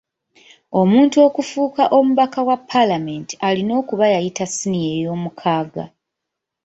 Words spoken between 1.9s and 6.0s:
omubaka wa Paalamenti alina okuba yayita siniya eyoomukaaga.